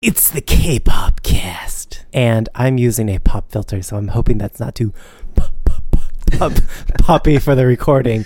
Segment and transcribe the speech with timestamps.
[0.00, 4.76] It's the K-pop cast, and I'm using a pop filter, so I'm hoping that's not
[4.76, 4.92] too
[5.34, 5.82] pop, pop,
[6.38, 6.52] pop,
[7.00, 8.24] poppy for the recording.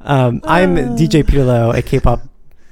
[0.00, 2.22] Um, I'm DJ Peter Lowe, a K-pop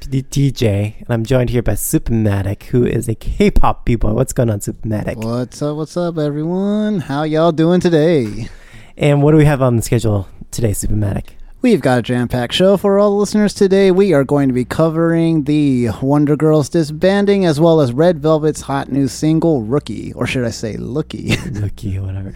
[0.00, 4.14] DJ, and I'm joined here by Supermatic, who is a K-pop b-boy.
[4.14, 5.14] What's going on, Supermatic?
[5.19, 5.76] What's up?
[5.76, 6.98] What's up, everyone?
[6.98, 8.48] How y'all doing today?
[8.96, 11.35] And what do we have on the schedule today, Supermatic?
[11.63, 13.90] We've got a jam-packed show for all the listeners today.
[13.90, 18.62] We are going to be covering the Wonder Girls disbanding, as well as Red Velvet's
[18.62, 21.37] hot new single "Rookie," or should I say "Looky"?
[21.51, 22.32] Looky, whatever.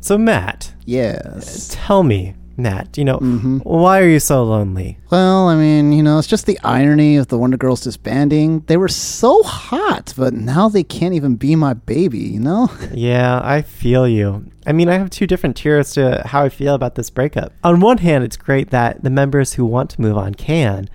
[0.00, 1.68] So, Matt, yes.
[1.70, 3.58] tell me, Matt, you know, Mm-hmm.
[3.58, 4.98] why are you so lonely?
[5.10, 8.60] Well, I mean, you know, it's just the irony of the Wonder Girls disbanding.
[8.66, 12.18] They were so hot, but now they can't even be my baby.
[12.18, 12.70] You know?
[12.94, 14.50] Yeah, I feel you.
[14.66, 17.52] I mean, I have two different tiers to how I feel about this breakup.
[17.64, 20.88] On one hand, it's great that the members who want to move on can,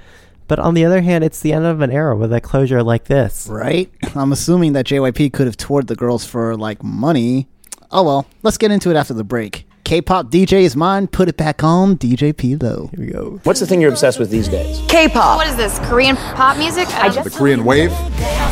[0.47, 3.05] but on the other hand, it's the end of an era with a closure like
[3.05, 3.47] this.
[3.49, 3.91] Right?
[4.15, 7.47] I'm assuming that JYP could have toured the girls for like money.
[7.91, 9.67] Oh well, let's get into it after the break.
[9.87, 11.07] K-pop DJ is mine.
[11.07, 12.89] Put it back on DJ P Low.
[12.93, 13.39] Here we go.
[13.43, 14.81] What's the thing you're obsessed with these days?
[14.89, 15.37] K-pop.
[15.37, 15.79] What is this?
[15.87, 16.89] Korean pop music?
[16.95, 17.91] I just The Korean wave?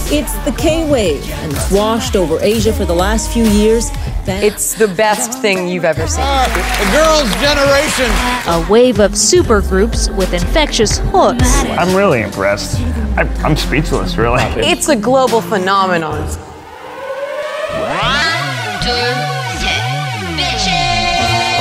[0.10, 3.90] It's the K wave, and it's washed over Asia for the last few years.
[4.28, 6.24] It's the best thing you've ever seen.
[6.26, 8.10] Uh, the girls' generation.
[8.48, 11.66] a wave of supergroups with infectious hooks.
[11.66, 12.80] I'm really impressed.
[13.18, 14.42] I'm, I'm speechless, really.
[14.66, 16.30] It's a global phenomenon.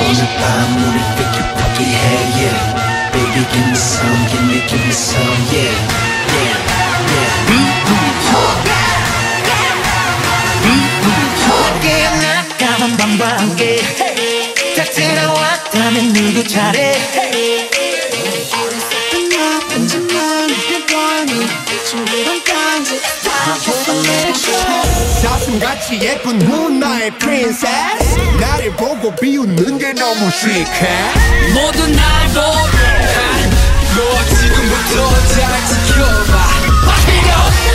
[0.01, 1.97] 오늘 밤 우리 삐끼삐끼 해
[2.41, 2.59] yeah
[3.11, 5.73] Baby give me some give me give me some yeah
[6.35, 6.59] yeah
[7.11, 7.33] yeah
[11.75, 13.81] 어깨에 나가던 밤과 함께
[14.75, 16.95] 곁에 나왔다면 누구 차례
[19.75, 21.31] 언제만 해봐니
[21.85, 23.55] 친구랑 간지 다
[25.21, 28.17] 사슴같이 예쁜 눈 나의 프린세스.
[28.41, 31.13] 나를 보고 비웃는 게 너무 시크해.
[31.53, 32.77] 모두 날 보게
[33.95, 36.33] 너 지금부터 잘 지켜봐.
[37.05, 37.74] 지금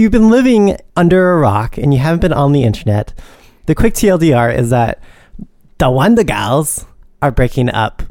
[0.00, 3.12] you've been living under a rock and you haven't been on the internet,
[3.66, 5.00] the quick TLDR is that
[5.78, 6.86] the Wonder Girls
[7.22, 8.02] are breaking up.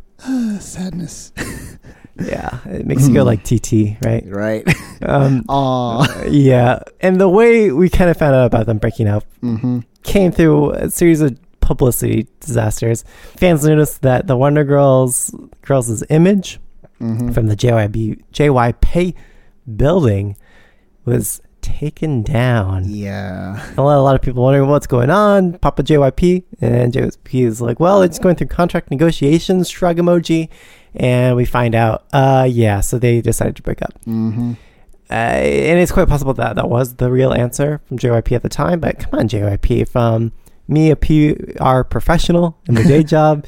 [0.60, 1.32] Sadness.
[2.22, 4.24] Yeah, it makes you go like TT, right?
[4.28, 4.68] Right.
[5.02, 6.24] Um, Aw.
[6.26, 9.80] yeah, and the way we kind of found out about them breaking up Mm-hmm.
[10.04, 13.06] came through a series of publicity disasters.
[13.38, 16.60] Fans noticed that the Wonder Girls girls' image
[17.00, 17.32] Mm-hmm.
[17.32, 19.14] from the JYB JYP
[19.78, 20.36] building
[21.06, 22.86] was taken down.
[22.88, 23.64] Yeah.
[23.78, 25.58] A lot, a lot of people wondering what's going on.
[25.60, 29.70] Papa JYP and JYP is like, well, it's going through contract negotiations.
[29.70, 30.50] Shrug emoji,
[30.96, 33.94] and we find out, uh, yeah, so they decided to break up.
[34.06, 34.54] Mm-hmm.
[35.10, 38.50] Uh, and it's quite possible that that was the real answer from JYP at the
[38.50, 38.80] time.
[38.80, 40.32] But come on, JYP, from
[40.68, 43.46] me, a PR professional in the day job,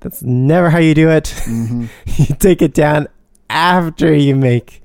[0.00, 1.24] that's never how you do it.
[1.46, 1.86] Mm-hmm.
[2.22, 3.08] you take it down
[3.48, 4.82] after you make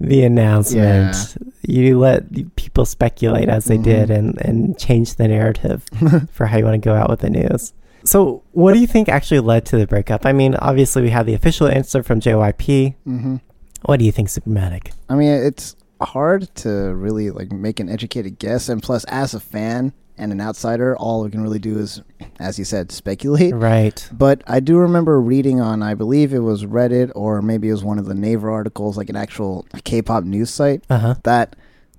[0.00, 1.36] the announcement.
[1.62, 5.84] You let people speculate as they did and, and change the narrative
[6.30, 7.72] for how you want to go out with the news.
[8.04, 10.26] So, what do you think actually led to the breakup?
[10.26, 12.94] I mean, obviously, we have the official answer from JYP.
[13.06, 13.36] Mm-hmm.
[13.82, 14.92] What do you think, Supermatic?
[15.08, 19.40] I mean, it's hard to really like make an educated guess, and plus, as a
[19.40, 22.02] fan and an outsider, all we can really do is,
[22.38, 23.54] as you said, speculate.
[23.54, 24.08] Right.
[24.12, 27.84] But I do remember reading on, I believe it was Reddit or maybe it was
[27.84, 31.14] one of the Naver articles, like an actual K-pop news site, Uh huh.
[31.24, 31.56] that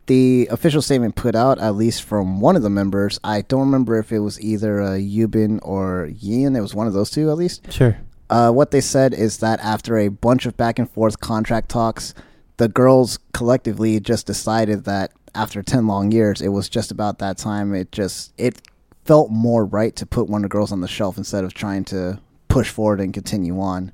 [0.08, 3.98] the official statement put out, at least from one of the members, I don't remember
[4.00, 6.56] if it was either uh, Yubin or Yeeun.
[6.58, 7.72] It was one of those two, at least.
[7.72, 7.98] Sure.
[8.30, 12.13] Uh, what they said is that after a bunch of back and forth contract talks,
[12.57, 17.38] the girls collectively just decided that after 10 long years, it was just about that
[17.38, 17.74] time.
[17.74, 18.62] It just, it
[19.06, 22.69] felt more right to put Wonder Girls on the shelf instead of trying to push
[22.69, 23.92] forward and continue on,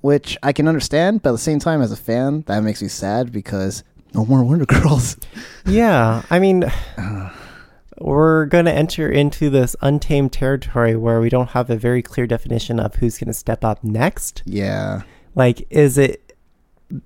[0.00, 1.22] which I can understand.
[1.22, 4.42] But at the same time, as a fan, that makes me sad because no more
[4.42, 5.16] Wonder Girls.
[5.64, 6.64] Yeah, I mean,
[7.98, 12.26] we're going to enter into this untamed territory where we don't have a very clear
[12.26, 14.42] definition of who's going to step up next.
[14.46, 15.02] yeah.
[15.36, 16.29] Like, is it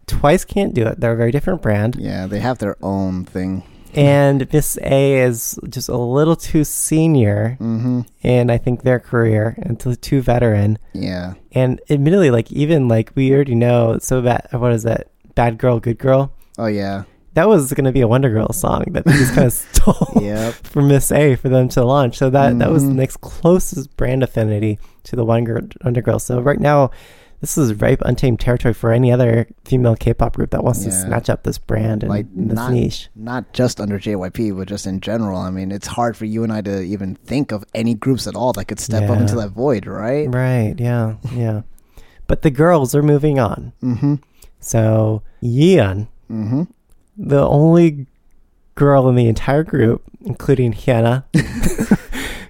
[0.07, 1.01] Twice can't do it?
[1.01, 1.97] They're a very different brand.
[1.99, 3.63] Yeah, they have their own thing.
[3.95, 8.01] And Miss A is just a little too senior Mm-hmm.
[8.23, 10.79] in, I think, their career and too, veteran.
[10.93, 11.35] Yeah.
[11.53, 15.09] And admittedly, like, even like we already know, so bad, what is that?
[15.37, 16.33] Bad Girl, Good Girl?
[16.59, 17.05] Oh, yeah.
[17.35, 20.13] That was going to be a Wonder Girl song that they just kind of stole
[20.23, 20.55] Yep.
[20.55, 22.17] from Miss A for them to launch.
[22.19, 22.97] So that that was the Mhm.
[22.97, 26.19] next closest brand affinity to the Wonder Wonder Girl.
[26.21, 26.91] So right now,
[27.45, 31.29] this is ripe untamed territory for any other female K-pop group that wants to snatch
[31.29, 33.11] up this brand and like this not, niche.
[33.15, 35.39] not just under JYP, but just in general.
[35.39, 38.35] I mean, it's hard for you and I to even think of any groups at
[38.35, 40.27] all that could step up into that void, right?
[40.35, 40.75] Right?
[40.79, 41.63] Yeah, yeah.
[42.27, 43.75] But the girls are moving on.
[43.83, 44.15] Mm-hmm.
[44.61, 46.63] So Yeeun, Mm-hmm.
[47.19, 48.07] the only
[48.75, 51.25] girl in the entire group, including Hyuna,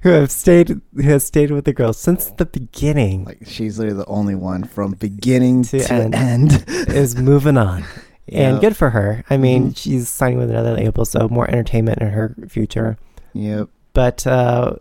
[0.04, 3.98] who have stayed who has stayed with the girl since the beginning, Like she's literally
[3.98, 6.14] the only one from beginning To to, end.
[6.14, 6.64] end.
[6.68, 7.84] is moving on.
[8.32, 9.22] And good for her.
[9.28, 9.76] I mean, Mhm.
[9.76, 12.96] she's signing with another label, so more entertainment in her future.
[13.34, 13.68] Yep.
[13.92, 14.76] But uh,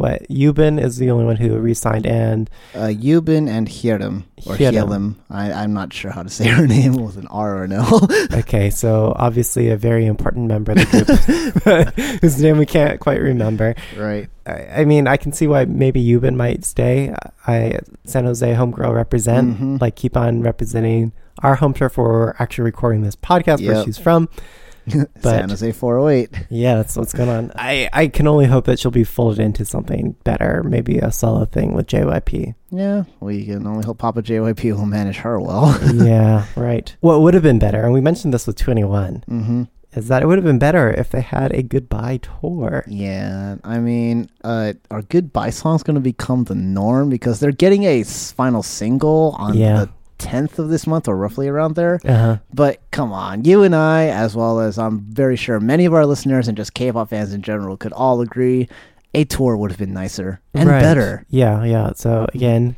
[0.00, 4.56] what Yubin is the only one who re-signed, and Uh, Yubin and Hyerim or.
[4.56, 5.14] Hyelim.
[5.30, 8.08] I, I'm not sure how to say her name with an R or an L.
[8.34, 10.86] okay, so obviously a very important member of the
[11.94, 13.74] group, whose name we can't quite remember.
[13.96, 14.28] right.
[14.46, 17.14] I, I mean, I can see why maybe Yubin might stay.
[17.46, 19.80] I San Jose homegirl represent, Mhm.
[19.80, 21.12] like keep on representing
[21.42, 21.96] our home turf.
[21.98, 24.28] where We're actually recording this podcast where she's from.
[25.22, 26.46] But- San Jose 408.
[26.50, 27.52] Yeah, that's what's going on.
[27.56, 31.44] I, I can only hope that she'll be folded into something better, maybe a solo
[31.44, 32.54] thing with JYP.
[32.70, 33.04] Yeah.
[33.20, 35.78] Well, you can only hope Papa JYP will manage her well.
[35.94, 36.94] yeah, right.
[37.00, 39.62] What would have been better, and we mentioned this with 2NE1, mm-hmm.
[39.92, 42.84] is that it would have been better if they had a goodbye tour.
[42.86, 47.84] Yeah, I mean, uh, are goodbye songs going to become the norm because they're getting
[47.84, 49.84] a final single on Yeah.
[49.84, 49.90] the
[50.20, 51.98] 10th of this month or roughly around there.
[52.04, 52.36] Uh-huh.
[52.52, 56.06] But come on, you and I, as well as I'm very sure many of our
[56.06, 58.68] listeners and just K-pop fans in general, could all agree
[59.14, 60.80] a tour would have been nicer and Right.
[60.80, 61.24] better.
[61.30, 61.92] Yeah, yeah.
[61.96, 62.76] So again,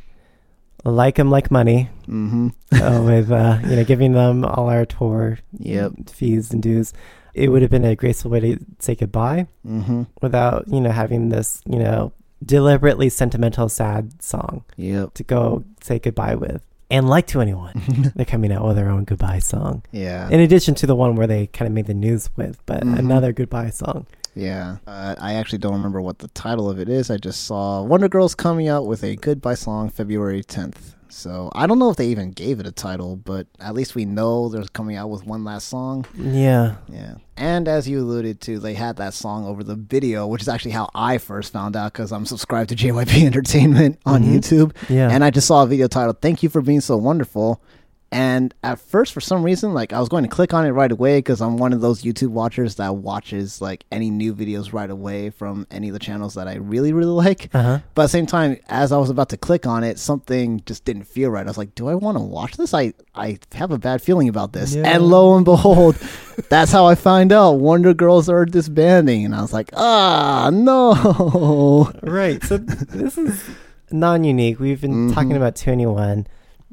[0.83, 2.47] like them like money, Mm-hmm.
[3.05, 6.09] with uh, you know giving them all our tour Yep.
[6.09, 6.91] fees and dues.
[7.33, 10.03] It would have been a graceful way to say goodbye Mm-hmm.
[10.21, 12.11] without you know having this you know
[12.45, 15.13] deliberately sentimental sad song Yep.
[15.13, 16.61] to go say goodbye with.
[16.93, 19.81] And like to anyone, they're coming out with their own goodbye song.
[19.91, 20.29] Yeah.
[20.29, 22.99] In addition to the one where they kind of made the news with, but Mhm.
[22.99, 24.05] another goodbye song.
[24.35, 27.11] Yeah, uh, I actually don't remember what the title of it is.
[27.11, 30.95] I just saw Wonder Girls coming out with a goodbye song February 10th.
[31.13, 34.03] So I don't know if they even gave it a title, but at least we
[34.05, 36.05] know they're coming out with one last song.
[36.17, 36.75] Yeah.
[36.91, 37.15] Yeah.
[37.37, 40.71] And as you alluded to, they had that song over the video, which is actually
[40.71, 44.33] how I first found out because I'm subscribed to JYP Entertainment on Mhm.
[44.39, 44.71] YouTube.
[44.89, 45.09] Yeah.
[45.11, 47.61] And I just saw a video titled "Thank you for being so wonderful."
[48.13, 50.91] And at first, for some reason, like I was going to click on it right
[50.91, 54.89] away because I'm one of those YouTube watchers that watches like any new videos right
[54.89, 57.49] away from any of the channels that I really, really like.
[57.55, 57.79] Uh-huh.
[57.95, 60.85] But at the same time, as I was about to click on it, something just
[60.85, 61.43] didn't feel right.
[61.43, 62.71] I was like, "Do I want to watch this?
[62.75, 64.83] I I have a bad feeling about this." Yeah.
[64.85, 65.95] And lo and behold,
[66.49, 71.91] that's how I find out Wonder Girls are disbanding, and I was like, "Ah, no!"
[72.03, 72.43] Right.
[72.43, 73.43] So this is
[73.91, 74.59] non-unique.
[74.59, 75.37] We've been talking Mhm.
[75.37, 76.27] about 2NE1,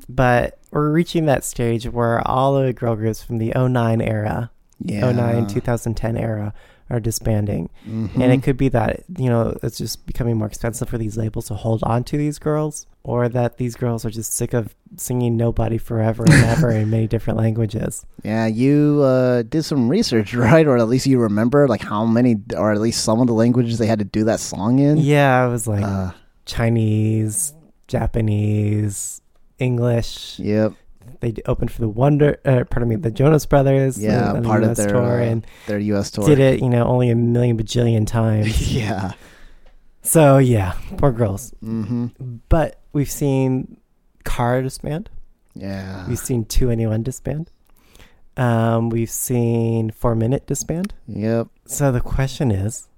[0.09, 4.51] but we're reaching that stage where all the girl groups from the 09 era,
[4.83, 5.11] Yeah.
[5.13, 6.53] 09, 2010 era
[6.89, 7.71] are disbanding.
[7.89, 8.15] Mhm.
[8.21, 11.47] And it could be that, you know, it's just becoming more expensive for these labels
[11.47, 15.37] to hold on to these girls or that these girls are just sick of singing
[15.37, 18.05] Nobody Forever and Ever in many different languages.
[18.25, 20.67] Yeah, you uh, did some research, right?
[20.67, 23.79] Or at least you remember like how many, or at least some of the languages
[23.79, 24.97] they had to do that song in.
[24.99, 26.11] Yeah, I was like Uh,
[26.45, 27.55] Chinese,
[27.87, 29.21] Japanese,
[29.61, 30.39] English.
[30.39, 30.73] yep.
[31.21, 33.99] They opened for the Wonder, uh, pardon me, the Jonas Brothers.
[34.03, 36.11] Yeah, the part of their tour, uh, and their U.S.
[36.11, 36.25] tour.
[36.27, 38.73] did it, you know, only a million bajillion times.
[38.75, 39.13] yeah.
[40.03, 41.53] so yeah, poor girls.
[41.63, 42.07] Mm-hmm.
[42.49, 43.77] But we've seen
[44.25, 45.11] Kara disband.
[45.55, 46.07] Yeah.
[46.09, 47.51] We've seen 2NE1 disband.
[48.37, 50.95] Um, we've seen Four Minute disband.
[51.09, 51.49] Yep.
[51.67, 52.89] So the question is,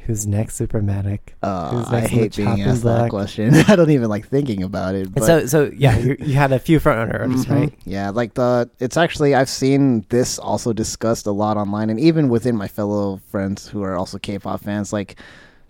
[0.00, 1.20] Who's next, Supermatic?
[1.42, 3.54] Uh, I hate being asked that question.
[3.68, 5.12] I don't even like thinking about it.
[5.14, 7.50] But so, so yeah, you, you had a few front runners, Mhm.
[7.50, 7.74] right?
[7.84, 12.28] Yeah, like the it's actually I've seen this also discussed a lot online and even
[12.28, 15.16] within my fellow friends who are also K-pop fans like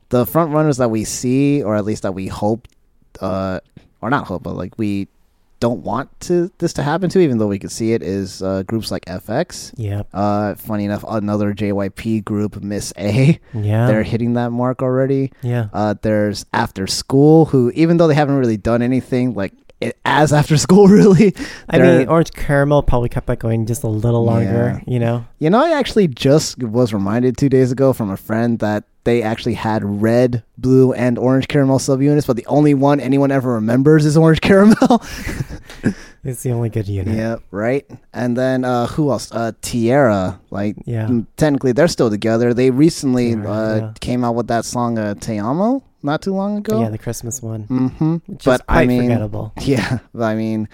[0.08, 2.68] the front runners that we see or at least that we hope
[3.20, 3.60] uh
[4.00, 5.08] or not hope but like we
[5.62, 8.64] don't want to this to happen to even though we could see it is uh,
[8.64, 9.72] groups like FX.
[9.76, 10.02] Yeah.
[10.12, 13.38] Uh funny enough another JYP group Miss A.
[13.54, 13.86] Yeah.
[13.86, 15.30] They're hitting that mark already.
[15.40, 15.68] Yeah.
[15.72, 19.52] Uh, there's After School, who even though they haven't really done anything like
[20.04, 21.34] as After School, really.
[21.68, 25.24] I they're- mean, Orange Caramel probably kept that going just a little longer, you know?
[25.38, 29.22] You know, I actually just was reminded two days ago from a friend that they
[29.22, 34.04] actually had red, blue, and orange caramel subunits, but the only one anyone ever remembers
[34.06, 35.02] is orange caramel.
[36.24, 37.16] It's the only good unit.
[37.16, 37.84] yeah, right.
[38.14, 39.32] And then uh, who else?
[39.32, 40.40] Uh, T-ara.
[40.52, 41.10] Like, Yeah.
[41.36, 42.54] technically they're still together.
[42.54, 43.92] They recently T-ara, uh, yeah.
[44.00, 46.80] came out with that song uh, "Te Amo" not too long ago.
[46.80, 47.66] Yeah, the Christmas one.
[47.66, 48.14] Mm-hmm.
[48.26, 49.52] Which but I mean, forgettable.
[49.62, 50.68] Yeah, but I mean,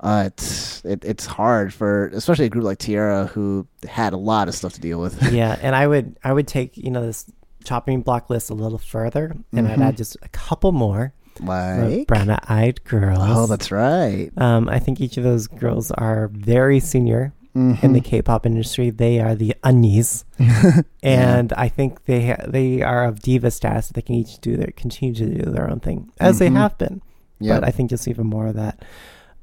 [0.00, 4.48] uh, it's it, it's hard for especially a group like T-ara who had a lot
[4.48, 5.22] of stuff to deal with.
[5.32, 7.26] yeah, and I would I would take you know this
[7.64, 9.84] chopping block list a little further, and I'd Mhm.
[9.86, 11.12] add just a couple more.
[11.40, 13.18] Like, brown eyed girls.
[13.20, 14.30] oh, that's right.
[14.36, 18.04] Um, I think each of those girls are very senior in the Mhm.
[18.04, 18.90] K-pop industry.
[18.90, 20.24] They are the unnies,
[21.02, 23.88] and I think they ha- they are of diva status.
[23.90, 26.38] They can each do their continue to do their own thing as Mhm.
[26.40, 27.00] they have been.
[27.40, 27.60] Yep.
[27.60, 28.84] But I think just even more of that.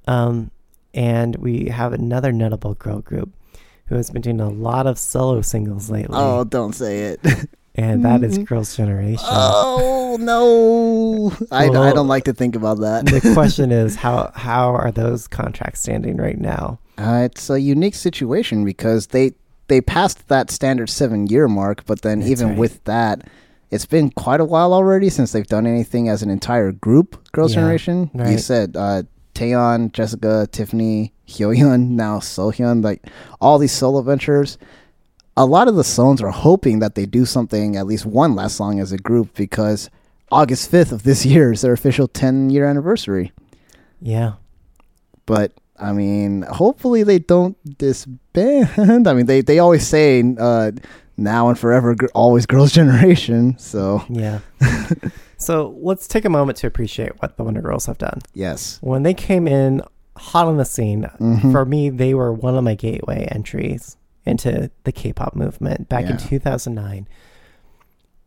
[0.07, 0.51] Um,
[0.93, 3.29] and we have another notable girl group
[3.87, 7.19] who has been doing a lot of solo singles lately, Oh, don't say it.
[7.75, 8.45] and that is Mhm.
[8.47, 9.25] Girls' Generation.
[9.29, 13.05] oh no, I, I don't like to think about that.
[13.05, 16.79] the question is how how are those contracts standing right now?
[16.97, 19.31] Uh, it's a unique situation because they
[19.67, 22.57] they passed that standard seven year mark, but then That's even right.
[22.57, 23.21] with that,
[23.71, 27.17] it's been quite a while already since they've done anything as an entire group.
[27.31, 28.11] Girls' Yeah, Generation.
[28.13, 33.01] You said uh, Taeyeon, Jessica, Tiffany, Hyoyeon, now Seohyun, like
[33.39, 34.57] all these solo ventures.
[35.37, 38.55] A lot of the SONEs are hoping that they do something, at least one last
[38.57, 39.89] song as a group, because
[40.31, 43.31] August fifth of this year is their official ten year anniversary
[44.01, 44.33] Yeah,
[45.25, 49.07] but I mean, hopefully they don't disband.
[49.07, 50.71] I mean, they they always say uh,
[51.17, 53.57] now and forever, gr- always girls' generation.
[53.57, 54.39] So yeah.
[55.37, 58.19] so let's take a moment to appreciate what the Wonder Girls have done.
[58.33, 59.81] yes, When they came in
[60.17, 61.51] hot on the scene, Mhm.
[61.51, 66.17] for me, they were one of my gateway entries into the K-pop movement back in
[66.17, 67.07] 2009.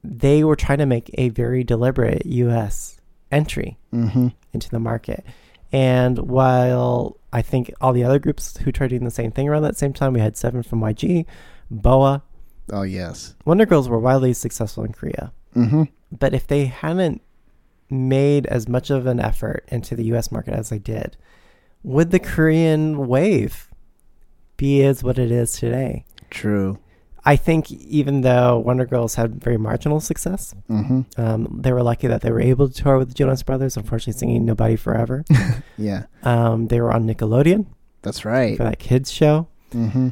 [0.03, 3.01] They were trying to make a very deliberate U.S.
[3.31, 5.25] entry hmm into the market.
[5.73, 9.63] And while I think all the other groups who tried doing the same thing around
[9.63, 11.27] that same time, we had Se7en from YG,
[11.71, 12.23] Boa,
[12.73, 15.33] oh yes, Wonder Girls were wildly successful in Korea.
[15.53, 17.23] hmm But if they hadn't
[17.91, 21.17] made as much of an effort into the US market as they did,
[21.83, 23.71] would the Korean wave
[24.57, 26.05] be is what it is today?
[26.31, 26.79] true.
[27.27, 32.07] I think even though Wonder Girls had very marginal success, hmm um, they were lucky
[32.07, 35.25] that they were able to tour with the Jonas Brothers, unfortunately singing Nobody Forever.
[35.79, 37.67] Yeah, um, they were on Nickelodeon
[38.03, 38.57] that's right.
[38.57, 39.49] for that kids show.
[39.73, 40.09] hmm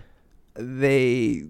[0.54, 1.44] They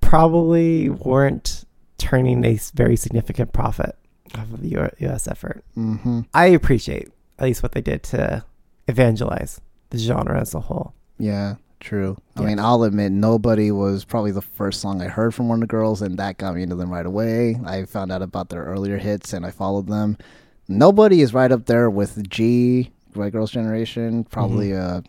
[0.00, 1.64] probably weren't
[1.98, 3.96] turning a very significant profit
[4.34, 5.64] off of the U- US effort.
[5.74, 8.44] hmm I appreciate at least what they did to
[8.88, 9.60] evangelize
[9.90, 10.94] the genre as a whole.
[11.18, 12.16] Yeah, true.
[12.36, 12.46] I Yeah.
[12.48, 16.18] mean, I'll admit, nobody was probably the first song I heard from Wonder Girls, and
[16.18, 17.60] that got me into them right away.
[17.64, 20.16] I found out about their earlier hits, and I followed them.
[20.66, 24.24] Nobody is right up there with G, White Girls Generation.
[24.24, 25.02] Probably uh,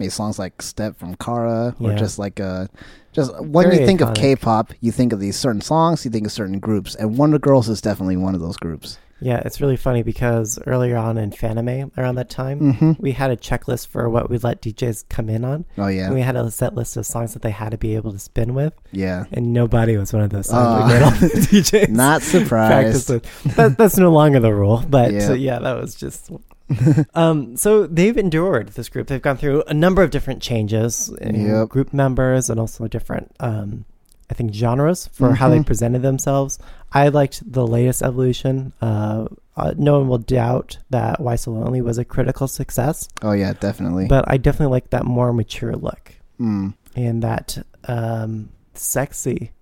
[0.00, 1.98] made songs like "Step" from Kara, or Mm-hmm.
[1.98, 2.66] Just like uh,
[3.12, 4.14] just when Very you think of.
[4.14, 7.68] K-pop, you think of these certain songs, you think of certain groups, and Wonder Girls
[7.68, 8.98] is definitely one of those groups.
[9.22, 13.00] Yeah, it's really funny because earlier on in Fanime, around that time, Mhm.
[13.00, 15.64] we had a checklist for what we let DJs come in on.
[15.78, 17.94] Oh yeah, And we had a set list of songs that they had to be
[17.94, 19.24] able to spin with, yeah.
[19.32, 20.86] and nobody was one of those songs Oh.
[20.86, 21.88] we made all the DJs.
[21.90, 23.08] Not surprised.
[23.56, 25.30] That, that's no longer the rule, but Yeah.
[25.30, 26.30] uh, yeah, that was just.
[27.14, 29.06] um, so they've endured this group.
[29.08, 31.68] They've gone through a number of different changes in Yep.
[31.68, 33.84] group members and also different, um,
[34.32, 35.66] I think, genres for how they Mhm.
[35.66, 36.58] presented themselves.
[36.90, 38.72] I liked the latest evolution.
[38.80, 39.26] Uh,
[39.58, 43.52] uh, no one will doubt that Why So Lonely was a critical success, Oh yeah,
[43.52, 44.06] definitely.
[44.06, 46.72] but I definitely like that more mature look Mm.
[46.96, 49.52] and that um, sexy.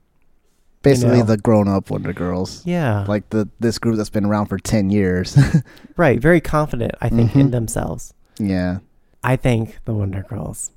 [0.83, 1.25] Basically, know.
[1.25, 2.62] the grown-up Wonder Girls.
[2.65, 3.05] Yeah.
[3.09, 5.37] like the this group that's been around for 10 years
[5.97, 7.50] Right, very confident, I think, in Mhm.
[7.50, 8.15] themselves.
[8.39, 8.79] yeah
[9.25, 10.71] I think the Wonder Girls.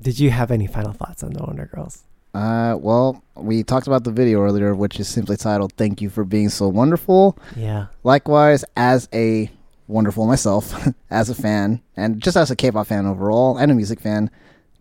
[0.00, 2.04] Did you have any final thoughts on the Wonder Girls?
[2.34, 6.24] Uh, well, we talked about the video earlier, which is simply titled "Thank You for
[6.24, 7.86] Being So Wonderful." Yeah.
[8.04, 9.50] Likewise, as a
[9.86, 14.00] wonderful myself, as a fan, and just as a K-pop fan overall, and a music
[14.00, 14.30] fan,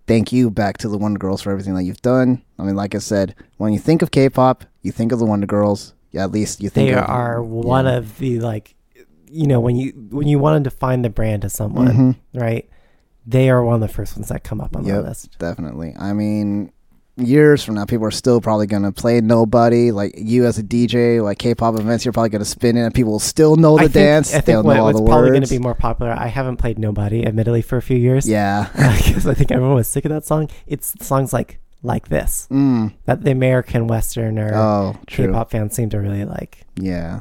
[0.06, 2.44] thank you back to the Wonder Girls for everything that you've done.
[2.60, 5.48] I mean, like I said, when you think of K-pop, you think of the Wonder
[5.48, 5.94] Girls.
[6.12, 7.98] Yeah, at least you think They of, are one yeah.
[7.98, 8.76] of the like,
[9.30, 12.16] you know, when you when you want to define the brand to someone, Mhm.
[12.34, 12.70] right?
[13.26, 15.38] They are one of the first ones that come up on Yep, the list.
[15.40, 15.94] definitely.
[16.00, 16.72] I mean,
[17.18, 19.92] years from now, people are still probably gonna play Nobody.
[19.92, 23.12] Like you as a DJ, like K-pop events, you're probably gonna spin it, and people
[23.14, 24.30] will still know the I think, dance.
[24.30, 25.50] I think They'll what, know all the probably going words.
[25.50, 26.12] to be more popular.
[26.12, 28.28] I haven't played Nobody, admittedly, for a few years.
[28.28, 28.70] Yeah.
[28.98, 30.50] because I think everyone was sick of that song.
[30.68, 32.94] It's songs like like this Mm.
[33.06, 35.28] that the American Western or Oh, true.
[35.28, 36.66] K-pop fans seem to really like.
[36.76, 37.20] Yeah.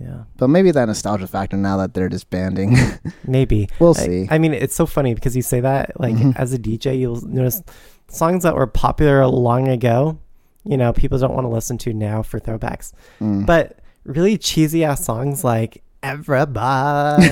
[0.00, 0.22] Yeah.
[0.38, 2.74] But maybe that nostalgia factor now that they're disbanding.
[3.26, 4.28] Maybe We'll I- see.
[4.30, 6.34] I, mean, it's so funny because you say that like Mhm.
[6.36, 7.62] as a DJ, you'll notice
[8.10, 10.18] songs that were popular long ago.
[10.64, 13.46] You know, people don't want to listen to now for throwbacks, Mm.
[13.46, 17.26] but really cheesy ass songs like "Everybody,"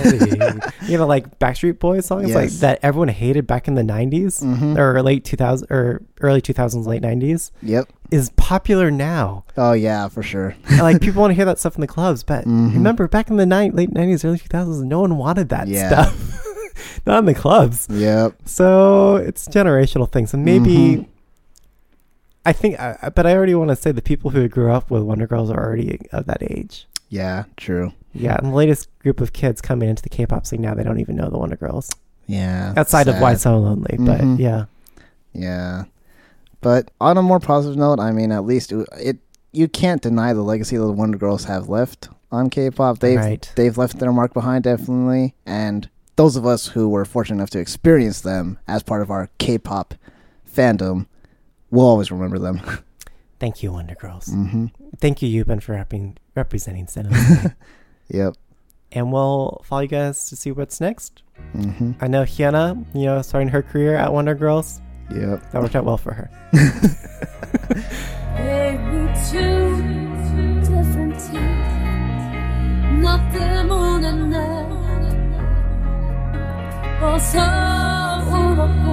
[0.86, 4.78] you know, like Backstreet Boys songs like that everyone hated back in the '90s Mhm.
[4.78, 7.50] or late 2000 or early 2000s, late '90s.
[7.62, 7.88] Yep.
[8.10, 9.44] is popular now.
[9.58, 10.54] Oh yeah, for sure.
[10.80, 12.72] Like people want to hear that stuff in the clubs, but Mhm.
[12.72, 15.88] remember back in the night, late nineties, early two thousands, no one wanted that Yeah.
[15.88, 16.44] stuff.
[17.06, 17.86] Not in the clubs.
[17.90, 18.34] Yep.
[18.44, 21.06] So it's generational things, and maybe Mhm.
[22.46, 25.02] I think, I- but I already want to say the people who grew up with
[25.02, 26.86] Wonder Girls are already of that age.
[27.10, 27.92] Yeah, true.
[28.14, 31.00] Yeah, and the latest group of kids coming into the K-pop scene now, they don't
[31.00, 31.90] even know the Wonder Girls
[32.26, 32.72] Yeah.
[32.76, 33.18] outside of.
[33.20, 33.96] Why So Lonely.
[33.98, 34.38] But Mhm.
[34.38, 34.64] yeah,
[35.34, 35.84] Yeah.
[36.60, 39.18] But on a more positive note, I mean, at least it, it
[39.52, 42.98] you can't deny the legacy that the Wonder Girls have left on K-pop.
[42.98, 43.50] They've Right.
[43.56, 47.60] they've left their mark behind definitely, and those of us who were fortunate enough to
[47.60, 49.94] experience them as part of our K-pop
[50.52, 51.06] fandom
[51.70, 52.60] will always remember them.
[53.38, 54.26] thank you, Wonder Girls.
[54.26, 54.66] hmm
[54.98, 57.54] Thank you, Yubin, for repping, representing cinema.
[58.10, 58.34] Yep.
[58.90, 61.22] and we'll follow you guys to see what's next.
[61.52, 64.80] hmm I know Hyuna, you know, starting her career at Wonder Girls.
[65.14, 65.52] Yep.
[65.52, 66.30] That worked out well for her.
[76.97, 77.03] two different teams.
[77.03, 77.39] 너 때문에 내 어서
[78.39, 78.85] 울었고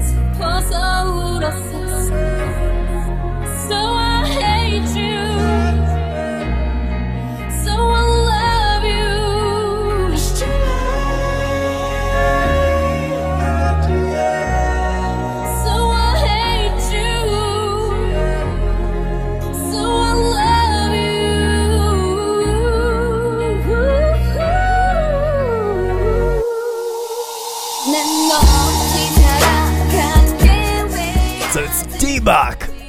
[0.00, 0.74] 슬퍼서
[1.06, 2.43] 울었어.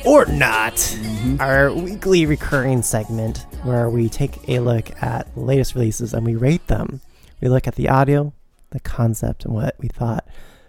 [0.06, 0.96] Or not,
[1.40, 6.66] our weekly recurring segment where we take a look at latest releases and we rate
[6.68, 7.00] them.
[7.40, 8.32] We look at the audio,
[8.70, 10.24] the concept, and what we thought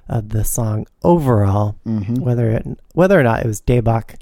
[0.10, 2.20] of the song overall, Mhm.
[2.20, 4.16] whether it, whether or not it was daebak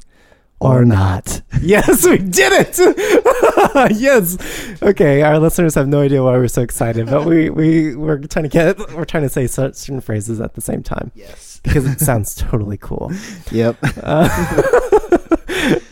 [0.59, 1.41] or, Or not.
[1.61, 2.77] yes, we did it.
[3.97, 4.37] yes.
[4.81, 8.43] Okay, our listeners have no idea why we're so excited, but we we we're trying
[8.43, 11.11] to get we're trying to say certain phrases at the same time.
[11.15, 11.54] Yes.
[11.65, 13.11] Because it sounds totally cool.
[13.51, 13.77] Yep.
[14.01, 14.61] Uh,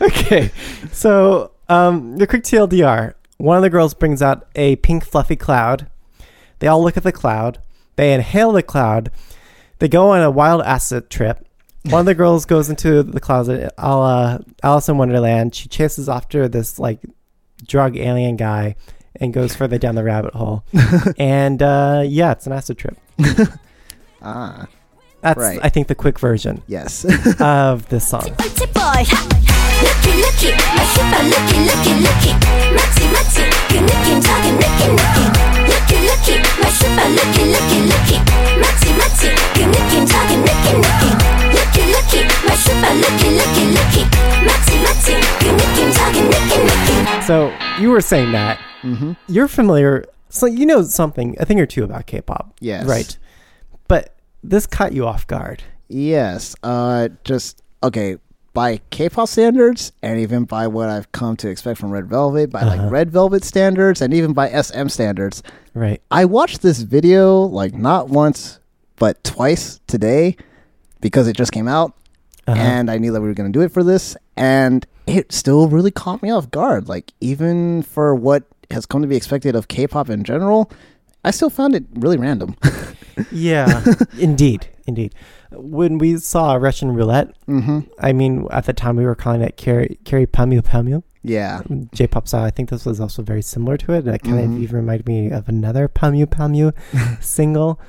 [0.00, 0.50] okay,
[0.92, 3.14] so um, the quick TLDR.
[3.36, 5.90] One of the girls brings out a pink fluffy cloud.
[6.60, 7.58] They all look at the cloud.
[7.96, 9.10] They inhale the cloud.
[9.80, 11.46] They go on a wild acid trip.
[11.90, 15.54] One of the girls goes into the closet, a la Alice in Wonderland.
[15.54, 17.00] She chases after this like
[17.66, 18.76] drug alien guy
[19.20, 20.64] and goes further down the rabbit hole.
[21.18, 22.96] and uh, yeah, it's an acid trip.
[24.22, 24.66] ah.
[25.24, 25.58] That's right.
[25.62, 26.62] I think the quick version.
[26.68, 27.04] Yes.
[27.40, 28.28] of this song.
[47.26, 48.60] So you were saying that.
[48.82, 49.12] Mm-hmm.
[49.28, 52.54] you're familiar, so you know something, a thing or two about K-pop.
[52.60, 53.16] Yes, right.
[53.88, 54.14] But
[54.48, 55.62] this caught you off guard.
[55.88, 56.54] Yes.
[56.62, 58.16] Uh, just okay.
[58.52, 62.60] By K-pop standards, and even by what I've come to expect from Red Velvet, by
[62.60, 62.76] Uh-huh.
[62.84, 65.42] like Red Velvet standards, and even by SM standards,
[65.74, 66.00] Right.
[66.12, 68.60] I watched this video like not once,
[68.96, 70.36] but twice today
[71.00, 71.94] because it just came out,
[72.46, 72.56] Uh-huh.
[72.60, 75.66] and I knew that we were going to do it for this, and it still
[75.68, 76.88] really caught me off guard.
[76.88, 80.70] Like even for what has come to be expected of K-pop in general,
[81.24, 82.54] I still found it really random.
[83.32, 83.84] Yeah,
[84.18, 85.14] indeed, indeed.
[85.52, 87.80] When we saw Russian roulette, mm-hmm.
[88.00, 91.02] I mean, at the time we were calling it Carry Kyary Pamyu Pamyu.
[91.22, 91.62] Yeah.
[91.94, 92.44] J-pop style.
[92.44, 94.06] I think this was also very similar to it.
[94.06, 94.56] It kind Mhm.
[94.56, 96.72] of even reminded me of another Pamyu Pamyu
[97.22, 97.80] single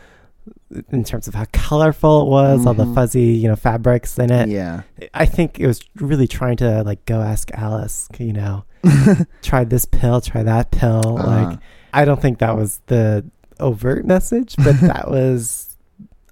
[0.91, 2.95] in terms of how colorful it was, all the Mhm.
[2.95, 4.47] fuzzy, you know, fabrics in it.
[4.49, 4.81] Yeah.
[5.13, 8.63] I think it was really trying to like go ask Alice, you know,
[9.41, 11.17] try this pill, try that pill.
[11.19, 11.27] Uh-huh.
[11.27, 11.59] Like,
[11.93, 13.25] I don't think that was the
[13.59, 15.75] overt message, but that was,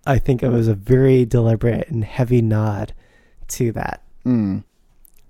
[0.06, 2.94] I think it was a very deliberate and heavy nod
[3.50, 4.02] to that.
[4.26, 4.64] Mm.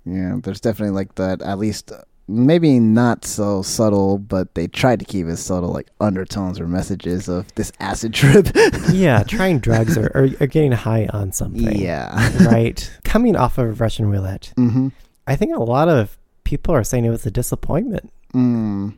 [0.06, 1.42] Yeah, there's definitely like that.
[1.42, 1.92] At least
[2.28, 7.28] maybe not so subtle, but they tried to keep it subtle, like undertones or messages
[7.28, 8.48] of this acid trip.
[8.92, 11.76] yeah, trying drugs or, or, or getting high on something.
[11.80, 12.32] Yeah.
[12.46, 12.90] right.
[13.04, 14.90] Coming off of Russian roulette, Mm-hmm.
[15.26, 18.12] I think a lot of people are saying it was a disappointment.
[18.34, 18.98] Mm.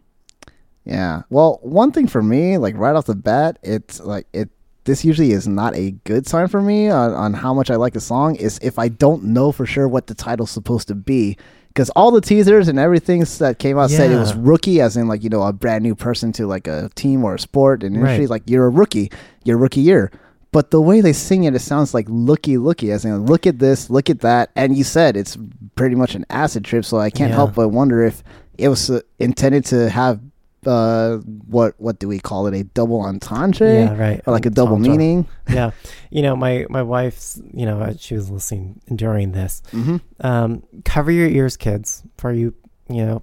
[0.85, 1.23] Yeah.
[1.29, 4.49] Well, one thing for me, like right off the bat, it's like it.
[4.83, 7.95] This usually is not a good sign for me on, on how much I like
[7.95, 8.35] a song.
[8.35, 11.37] Is if I don't know for sure what the title's supposed to be,
[11.69, 15.07] because all the teasers and everything that came out said it was rookie, as in
[15.07, 17.95] like you know a brand new person to like a team or a sport and
[17.95, 18.25] industry.
[18.25, 18.29] Right.
[18.29, 19.11] Like you're a rookie,
[19.43, 20.11] your rookie year.
[20.51, 23.57] But the way they sing it, it sounds like looky looky, as in look at
[23.59, 24.51] this, look at that.
[24.55, 25.35] And you said it's
[25.75, 27.35] pretty much an acid trip, so I can't Yeah.
[27.37, 28.23] help but wonder if
[28.59, 30.21] it was uh, intended to have
[30.67, 34.21] uh what what do we call it a double entendre Yeah, right.
[34.25, 34.97] or like a double Entendre.
[34.97, 35.71] meaning yeah.
[36.09, 39.61] You know, my, my wife's, you know, uh, she was listening during this.
[39.71, 40.01] Mhm.
[40.21, 42.53] Um, cover your ears, kids, for you,
[42.89, 43.21] you know,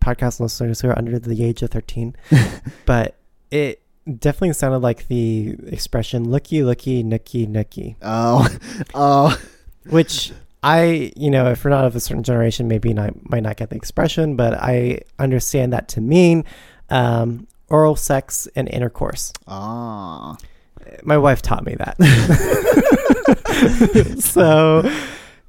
[0.00, 2.16] podcast listeners who are under the age of 13.
[2.86, 3.16] but
[3.52, 3.82] it
[4.18, 7.94] definitely sounded like the expression looky, looky, nookie, nookie.
[8.02, 8.48] oh
[8.94, 9.38] oh
[9.88, 13.56] which I, you know, if we're not of a certain generation, maybe not might not
[13.56, 16.44] get the expression, but I understand that to mean
[16.90, 19.32] um, oral sex and intercourse.
[19.46, 20.36] ah
[21.02, 21.96] My wife taught me that.
[24.20, 24.90] so,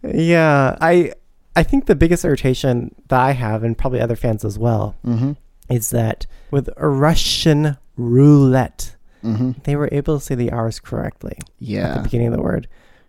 [0.03, 1.13] yeah, I
[1.55, 5.33] I think the biggest irritation that I have, and probably other fans as well, mm-hmm
[5.69, 11.37] is that with a Russian roulette, mm-hmm they were able to say the R's correctly
[11.39, 12.67] at the yeah beginning of the word.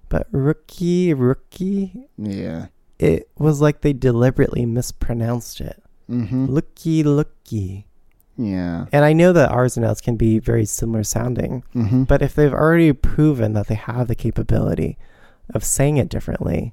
[0.08, 2.66] But rookie, rookie, yeah
[2.98, 5.82] it was like they deliberately mispronounced it.
[6.08, 7.86] mm-hmm Looky, looky.
[8.36, 12.22] Yeah And I know that R's and L's can be very similar sounding, mm-hmm but
[12.22, 14.96] if they've already proven that they have the capability
[15.54, 16.72] of saying it differently,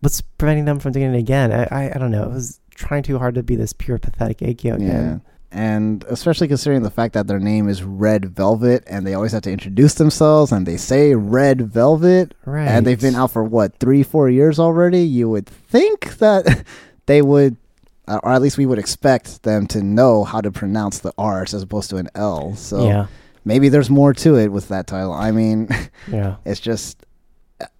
[0.00, 1.52] what's preventing them from doing it again?
[1.52, 2.24] I, I, I don't know.
[2.24, 5.18] It was trying too hard to be this pure, pathetic aegyo yeah
[5.52, 9.42] and especially considering the fact that their name is red velvet and they always have
[9.42, 12.66] to introduce themselves and they say red velvet Right.
[12.68, 16.66] and they've been out for what three four years already you would think that
[17.06, 17.56] they would
[18.08, 21.62] or at least we would expect them to know how to pronounce the r's as
[21.62, 23.06] opposed to an l so yeah.
[23.44, 25.68] maybe there's more to it with that title i mean
[26.08, 26.36] Yeah.
[26.44, 27.04] it's just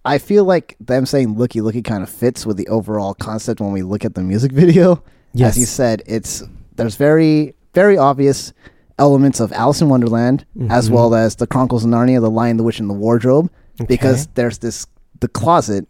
[0.05, 3.71] i feel like them saying looky looky kind of fits with the overall concept when
[3.71, 5.01] we look at the music video
[5.33, 5.51] Yes.
[5.53, 6.43] as you said it's
[6.75, 8.53] there's very very obvious
[8.99, 10.93] elements of alice in wonderland as Mhm.
[10.93, 13.49] well as the chronicles of narnia the lion the witch and the wardrobe
[13.87, 14.87] because there's this
[15.19, 15.87] the closet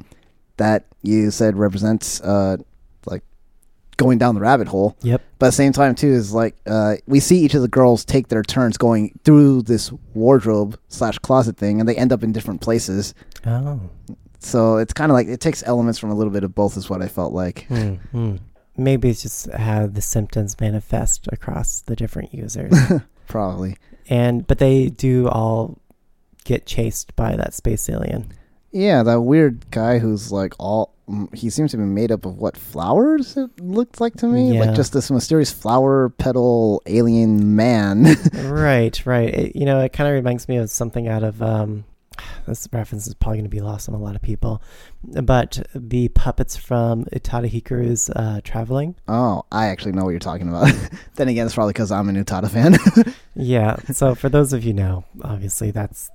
[0.58, 2.58] that you said represents uh
[3.98, 5.22] going down the rabbit hole Yep.
[5.40, 8.06] but at the same time too is like uh we see each of the girls
[8.06, 12.32] take their turns going through this wardrobe slash closet thing and they end up in
[12.32, 13.14] different places
[13.46, 13.80] Oh.
[14.40, 16.90] so it's kind of like it takes elements from a little bit of both is
[16.90, 18.36] what i felt like Hmm, hmm.
[18.80, 22.72] Maybe it's just how the symptoms manifest across the different users.
[23.28, 23.76] probably
[24.08, 25.80] and but they do all
[26.46, 28.32] get chased by that space alien.
[28.78, 30.94] Yeah that weird guy who's like all
[31.34, 34.66] he seems to be made up of what flowers it looked like to me Yeah.
[34.66, 38.04] like just this mysterious flower petal alien man
[38.44, 39.34] right, right.
[39.34, 41.86] It, you know, it kind of reminds me of something out of um,
[42.46, 44.62] this reference is probably going to be lost on a lot of people,
[45.04, 48.96] but the puppets from Utada Hikaru's uh, Traveling.
[49.08, 50.74] oh i actually know what you're talking about
[51.16, 52.76] then again it's probably because i'm an utada fan
[53.36, 53.78] Yeah.
[53.94, 56.10] so for those of you know, obviously that's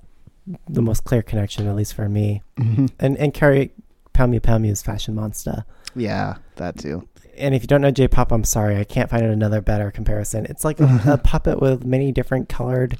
[0.69, 2.41] the most clear connection, at least for me.
[2.57, 2.89] Mhm.
[2.99, 3.71] And and Kyary
[4.13, 5.65] Pamyu Pamyu's Fashion Monster.
[5.95, 9.61] yeah that too And if you don't know J-pop, I'm sorry, I can't find another
[9.61, 10.45] better comparison.
[10.49, 12.97] It's like a, a puppet with many different colored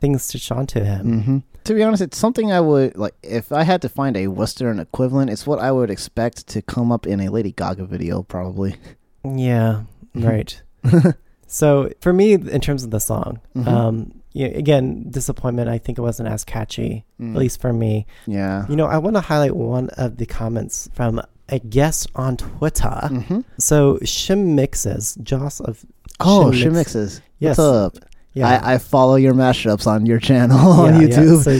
[0.00, 1.22] things to show to him.
[1.22, 3.14] hmm To be honest, it's something I would like.
[3.22, 6.90] If I had to find a Western equivalent, it's what I would expect to come
[6.92, 8.76] up in a Lady Gaga video, probably.
[9.24, 9.82] Yeah,
[10.14, 10.62] right.
[11.46, 13.66] so for me, in terms of the song, Mhm.
[13.68, 15.68] um, yeah, again, disappointment.
[15.68, 17.32] I think it wasn't as catchy, Mm.
[17.34, 18.06] at least for me.
[18.26, 18.66] Yeah.
[18.68, 23.00] You know, I want to highlight one of the comments from a guest on Twitter.
[23.10, 23.44] Mhm.
[23.58, 25.84] So Shim Mixes, Josh of
[26.20, 27.20] Oh, Shim Shim Mixes.
[27.38, 27.56] Yes.
[27.58, 28.04] What's up?
[28.34, 28.60] Yeah.
[28.62, 31.18] I, I follow your mashups on your channel on Yeah, yeah.
[31.18, 31.42] YouTube.
[31.42, 31.58] So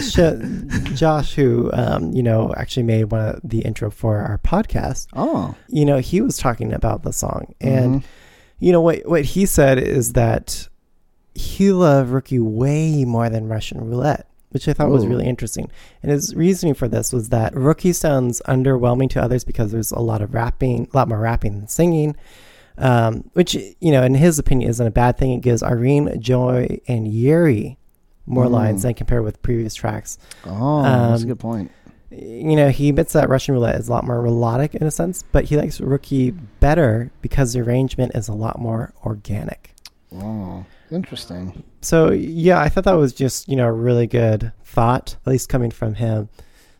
[0.93, 5.07] Sh- Josh, who um, you know actually made one of the intro for our podcast,
[5.13, 8.03] oh, you know, he was talking about the song, and Mhm.
[8.59, 10.68] you know what what he said is that
[11.59, 15.69] he loved Rookie way more than Russian Roulette, which I thought was really interesting.
[16.01, 19.99] And his reasoning for this was that Rookie sounds underwhelming to others because there's a
[19.99, 22.15] lot of rapping, a lot more rapping than singing.
[22.77, 25.31] Um, which you know, in his opinion, isn't a bad thing.
[25.33, 27.77] It gives Irene, Joy, and Yuri
[28.25, 28.51] more Mm.
[28.51, 31.71] lines than compared with previous tracks oh, that's a Um, good point.
[32.11, 35.23] you know, he admits that Russian roulette is a lot more melodic in a sense,
[35.31, 39.73] but he likes Rookie better because the arrangement is a lot more organic.
[40.15, 41.63] Oh, interesting.
[41.81, 45.49] So yeah, I thought that was just you know a really good thought, at least
[45.49, 46.29] coming from him.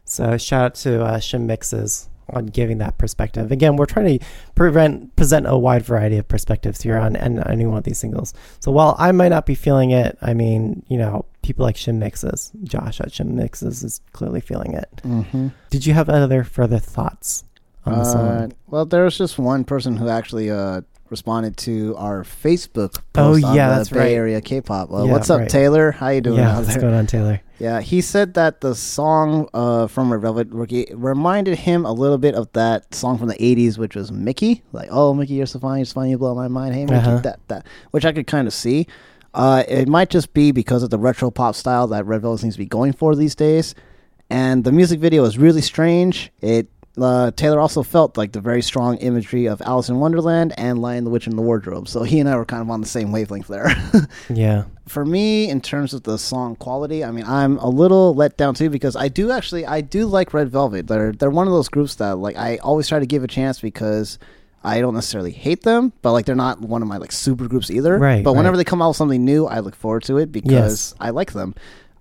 [0.05, 3.51] So shout out to uh, Shim Mixes on giving that perspective.
[3.51, 7.65] Again, we're trying to prevent present a wide variety of perspectives here on and any
[7.65, 8.33] one of these singles.
[8.59, 11.95] So while I might not be feeling it, I mean, you know, people like Shim
[11.95, 14.89] Mixes, Josh at Shim Mixes is clearly feeling it.
[15.03, 15.47] Mm-hmm.
[15.71, 17.45] Did you have other further thoughts
[17.85, 18.53] on the Uh, song?
[18.67, 23.47] well, there was just one person who actually uh, responded to our Facebook post Oh,
[23.47, 24.11] on yeah, the that's Bay right.
[24.13, 24.91] Area K-pop.
[24.91, 25.49] Uh, Yeah, what's up, right.
[25.49, 25.91] Taylor?
[25.91, 26.81] How you doing Yeah, what's there?
[26.81, 27.41] going on, Taylor?
[27.59, 32.17] Yeah, he said that the song uh, from Red Velvet Rookie reminded him a little
[32.17, 34.63] bit of that song from the '80s, which was Mickey.
[34.71, 36.73] Like, oh, Mickey, you're so fine, you're so fine, you blow my mind.
[36.73, 37.19] Hey, Mickey, Uh-huh.
[37.19, 38.87] that that, which I could kind of see.
[39.33, 42.53] Uh, it might just be because of the retro pop style that Red Velvet seems
[42.55, 43.75] to be going for these days,
[44.29, 46.31] and the music video is really strange.
[46.41, 50.81] It uh, Taylor also felt like the very strong imagery of Alice in Wonderland and
[50.81, 51.87] Lion the Witch in the Wardrobe.
[51.87, 53.69] So he and I were kind of on the same wavelength there.
[54.29, 54.65] Yeah.
[54.87, 58.53] for me in terms of the song quality i mean i'm a little let down
[58.55, 61.69] too because i do actually i do like red velvet they're they're one of those
[61.69, 64.17] groups that like i always try to give a chance because
[64.63, 67.69] i don't necessarily hate them but like they're not one of my like super groups
[67.69, 68.57] either Right, but whenever right.
[68.57, 70.95] they come out with something new i look forward to it because Yes.
[70.99, 71.53] i like them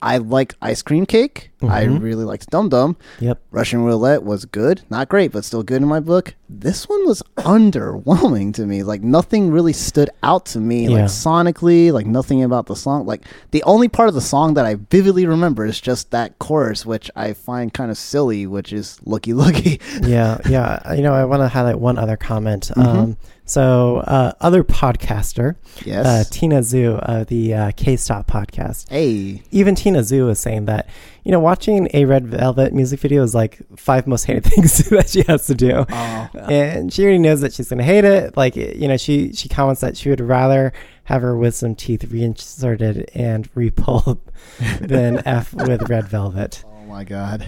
[0.02, 2.00] i like ice cream cake i Mhm.
[2.00, 3.40] really liked Dumb Dumb Yep.
[3.50, 6.34] Russian roulette was good, not great, but still good in my book.
[6.48, 8.82] This one was underwhelming to me.
[8.82, 10.90] Like nothing really stood out to me, Yeah.
[10.90, 13.06] like sonically, like nothing about the song.
[13.06, 16.86] Like the only part of the song that I vividly remember is just that chorus,
[16.86, 20.94] which I find kind of silly, which is "looky looky." yeah, yeah.
[20.94, 22.70] You know, I want to highlight one other comment.
[22.76, 22.84] Mhm.
[22.86, 23.16] Um,
[23.48, 26.06] so, uh, other podcaster, Yes.
[26.06, 28.88] uh, Tina Zhu of the uh, K Stop podcast.
[28.90, 30.88] Hey, Even Tina Zhu is saying that,
[31.24, 35.08] you know, watching a Red Velvet music video is like five most hated things that
[35.10, 35.84] she has to do.
[35.88, 36.28] Oh.
[36.34, 38.36] And she already knows that she's going to hate it.
[38.36, 40.72] Like, you know, she, she comments that she would rather
[41.04, 44.20] have her wisdom teeth reinserted and repulled
[44.80, 46.64] than F with Red Velvet.
[46.66, 47.46] oh my god.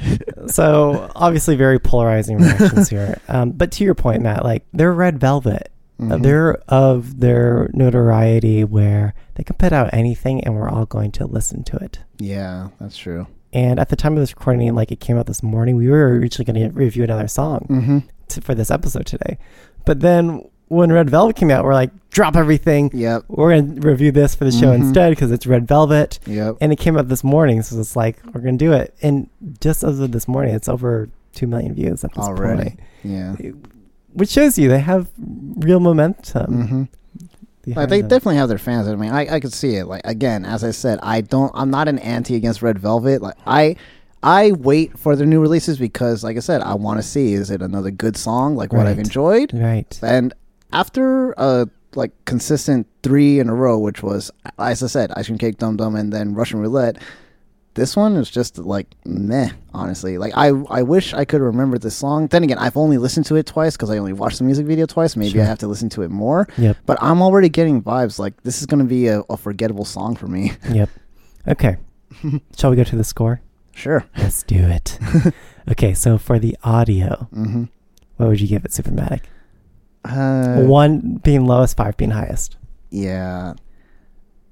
[0.49, 3.19] so obviously very polarizing reactions here.
[3.29, 5.71] Um, but to your point, Matt, like they're red velvet.
[6.01, 6.23] Mhm.
[6.23, 11.27] They're of their notoriety where they can put out anything and we're all going to
[11.27, 11.99] listen to it.
[12.19, 13.27] yeah, that's true.
[13.53, 16.09] And at the time of this recording, like it came out this morning, we were
[16.19, 17.99] originally going to review another song Mm-hmm.
[18.29, 19.39] to, for this episode today.
[19.85, 22.91] But then when Red Velvet came out, we're like, drop everything.
[22.95, 23.25] Yep.
[23.29, 24.77] We're going to review this for the show Mhm.
[24.83, 26.21] instead because it's Red Velvet.
[26.27, 26.59] Yep.
[26.61, 28.95] And it came out this morning, so it's like we're gonna do it.
[29.03, 29.29] And
[29.61, 32.63] just as of this morning, it's over two million views at this Already.
[32.71, 33.35] point, Yeah.
[34.13, 36.67] Which shows you they have real momentum.
[36.67, 36.83] Mm-hmm.
[37.67, 38.09] Like they them.
[38.09, 38.89] definitely have their fans.
[38.89, 39.87] I mean, I, I could see it.
[39.87, 41.53] Like again, as I said, I don't.
[41.55, 43.23] I'm not an anti against Red Velvet.
[43.23, 43.77] Like I,
[44.23, 47.51] I wait for their new releases because, like I said, I want to see is
[47.51, 49.53] it another good song like what I've enjoyed.
[49.55, 49.99] right.
[50.03, 50.33] And
[50.73, 55.39] after a like consistent three in a row, which was as I said, Ice Cream
[55.39, 56.97] Cake, Dumb Dumb, and then Russian Roulette.
[57.81, 60.19] This one is just like meh, honestly.
[60.19, 62.27] Like I, I wish I could remember this song.
[62.29, 64.85] Then again, I've only listened to it twice because I only watched the music video
[64.87, 65.17] twice.
[65.17, 65.43] Maybe Sure.
[65.43, 66.47] I have to listen to it more.
[66.59, 66.77] Yep.
[66.85, 70.15] But I'm already getting vibes like this is going to be a, a forgettable song
[70.17, 70.53] for me.
[70.71, 70.91] Yep.
[71.49, 71.77] Okay.
[72.59, 73.41] Shall we go to the score?
[73.73, 74.05] sure.
[74.19, 74.99] Let's do it.
[75.71, 75.95] okay.
[75.95, 77.65] So for the audio, hmm
[78.19, 79.23] what would you give it, Supermatic?
[80.05, 82.57] Uh, One being lowest, five being highest.
[82.91, 83.55] yeah.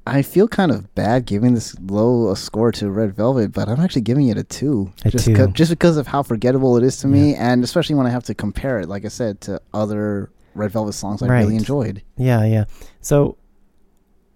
[0.09, 3.81] I feel kind of bad giving this low a score to Red Velvet, but I'm
[3.81, 4.92] actually giving it a two.
[5.05, 5.35] A just two.
[5.37, 8.25] 'cause- just because of how forgettable it is to me, and especially when I have
[8.25, 12.03] to compare it, like I said, to other Red Velvet songs I really enjoyed.
[12.16, 12.64] Yeah, yeah.
[13.01, 13.37] So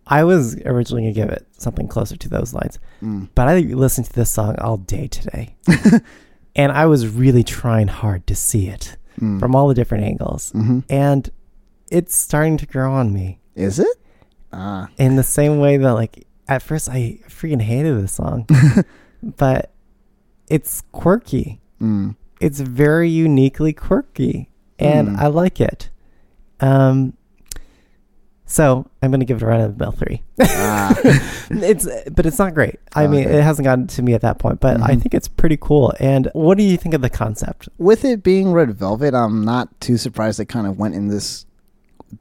[0.06, 3.28] I was originally gonna give it something closer to those lines, Mm.
[3.34, 5.54] but I listened to this song all day today,
[6.56, 9.38] and I was really trying hard to see it Mm.
[9.38, 11.30] from all the different angles, hmm and
[11.90, 13.86] it's starting to grow on me Is it?
[14.52, 18.46] Ah, in the same way that like at first I freaking hated this song,
[19.22, 19.72] but
[20.48, 21.60] it's quirky.
[21.80, 22.16] mm.
[22.40, 25.16] It's very uniquely quirky, and Hmm.
[25.16, 25.90] I like it.
[26.60, 27.14] Um,
[28.44, 30.22] So I'm going to give it a run of the mill three.
[30.40, 30.92] Ah.
[31.50, 32.76] it's but it's not great.
[32.94, 33.38] I mean, Okay.
[33.38, 35.00] it hasn't gotten to me at that point, but I Mhm.
[35.02, 35.94] think it's pretty cool.
[36.00, 37.68] And what do you think of the concept?
[37.78, 41.46] with it being Red Velvet, I'm not too surprised they kind of went in this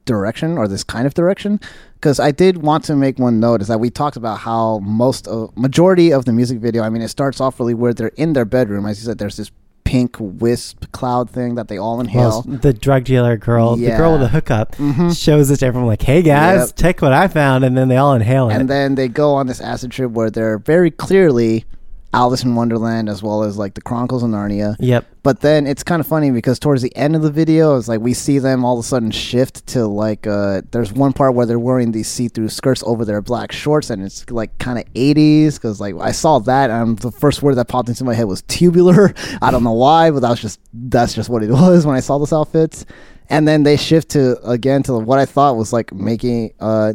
[0.04, 1.60] direction or this kind of direction
[1.94, 5.26] because I did want to make one note is that we talked about how most
[5.28, 6.82] of majority of the music video.
[6.82, 7.96] I mean, it starts off really weird.
[7.96, 9.18] They're in their bedroom, as you said.
[9.18, 9.50] There's this
[9.84, 12.42] pink wisp cloud thing that they all inhale.
[12.46, 14.30] Well, the drug dealer girl, the girl with the Yeah.
[14.30, 15.16] hookup, Mhm.
[15.16, 16.76] shows it to everyone like, "Hey guys, Yep.
[16.76, 18.54] check what I found," and then they all inhale it.
[18.54, 21.64] and then they go on this acid trip where they're very clearly
[22.14, 24.76] Alice in Wonderland as well as like the Chronicles of Narnia.
[24.78, 25.06] Yep.
[25.22, 28.00] But then it's kind of funny because towards the end of the video, it's like
[28.00, 31.46] we see them all of a sudden shift to like uh there's one part where
[31.46, 35.54] they're wearing these see-through skirts over their black shorts and it's like kind of 80s
[35.54, 38.42] because like I saw that and the first word that popped into my head was
[38.42, 39.14] tubular.
[39.42, 42.00] I don't know why, but that was just that's just what it was when I
[42.00, 42.84] saw those outfits.
[43.30, 46.92] And then they shift to again to what I thought was like making uh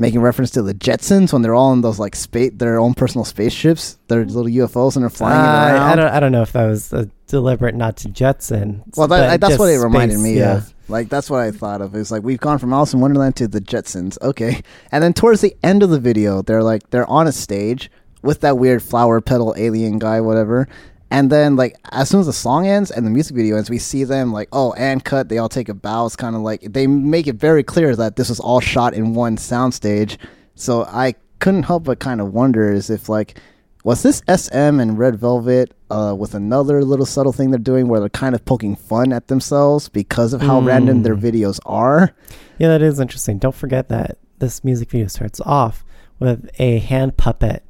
[0.00, 3.24] making reference to the Jetsons when they're all in those like space their own personal
[3.24, 5.82] spaceships, their little UFOs and they're flying Uh, I- around.
[5.92, 6.12] I don't.
[6.14, 8.82] I don't know if that was a deliberate not to Jetson.
[8.96, 10.56] Well, that, that's what it reminded space, me yeah.
[10.56, 10.74] of.
[10.88, 11.94] Like that's what I thought of.
[11.94, 14.20] It's like we've gone from Alice in Wonderland to the Jetsons.
[14.22, 17.90] Okay, and then towards the end of the video, they're like they're on a stage
[18.22, 20.66] with that weird flower petal alien guy, whatever.
[21.10, 23.78] And then like as soon as the song ends and the music video ends, we
[23.78, 25.28] see them like oh and cut.
[25.28, 26.06] They all take a bow.
[26.06, 29.14] It's kind of like they make it very clear that this was all shot in
[29.14, 30.16] one soundstage.
[30.54, 33.38] So I couldn't help but kind of wonder is if like
[33.82, 37.98] was this SM and Red Velvet uh, with another little subtle thing they're doing where
[37.98, 42.14] they're kind of poking fun at themselves because of how random their videos are?
[42.58, 43.38] Yeah, that is interesting.
[43.38, 45.82] Don't forget that this music video starts off
[46.18, 47.64] with a hand puppet,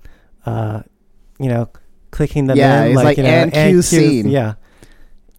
[0.45, 0.83] uh,
[1.39, 1.71] you know,
[2.11, 2.93] clicking them Yeah, in.
[2.93, 4.29] it's like, you know, and cue scene.
[4.29, 4.55] Yeah.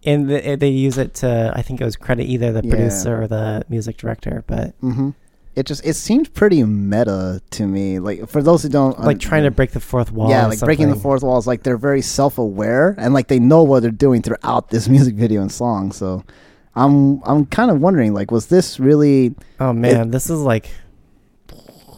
[0.04, 2.70] And the, they use it to, I think it was credit either the Yeah.
[2.74, 5.10] producer or the music director, but hmm
[5.54, 7.98] It just it seemed pretty meta to me.
[8.00, 10.30] Like for those who don't like trying to break the fourth wall.
[10.30, 13.38] yeah, like breaking the fourth wall is like they're very self aware and like they
[13.38, 15.92] know what they're doing throughout this music video and song.
[15.92, 16.24] So
[16.74, 20.70] I'm I'm kind of wondering like was this really Oh man, this is like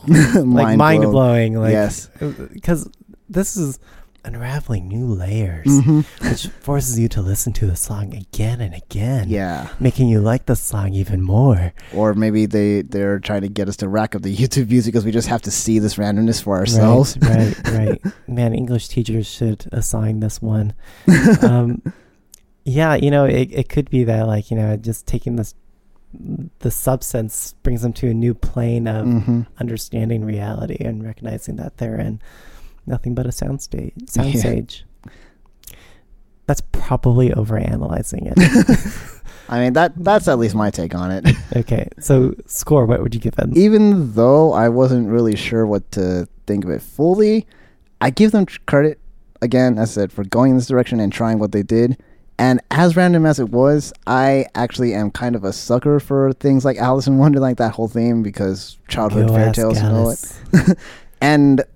[0.07, 1.55] mind like mind blowing.
[1.55, 2.11] Like, Yes.
[2.53, 2.91] because
[3.29, 3.79] this is
[4.25, 6.05] unraveling new layers, Mhm.
[6.29, 9.29] which forces you to listen to the song again and again.
[9.29, 9.69] Yeah.
[9.81, 11.73] making you like the song even more.
[11.95, 15.05] Or maybe they they're trying to get us to rack up the YouTube views because
[15.05, 17.17] we just have to see this randomness for ourselves.
[17.21, 17.73] Right, right,
[18.05, 18.13] right.
[18.29, 20.73] Man, English teachers should assign this one.
[21.43, 21.83] Um,
[22.65, 25.55] yeah, you know, it, it could be that, like, you know, just taking this,
[26.61, 29.47] the substance brings them to a new plane of Mhm.
[29.59, 32.21] understanding reality and recognizing that they're in
[32.87, 33.93] nothing but a soundstage.
[33.97, 34.25] Yeah.
[34.25, 34.83] Soundstage.
[36.47, 39.21] That's probably overanalyzing it.
[39.49, 41.27] I mean that that's at least my take on it.
[41.57, 42.87] okay, so score.
[42.87, 43.53] What would you give them?
[43.55, 47.47] Even though I wasn't really sure what to think of it fully,
[48.01, 48.99] I give them credit
[49.43, 51.99] again, as I said, for going in this direction and trying what they did.
[52.39, 56.65] And as random as it was, I actually am kind of a sucker for things
[56.65, 60.79] like Alice in Wonderland, that whole theme, because childhood Go fairy tales, you know it.
[61.21, 61.63] And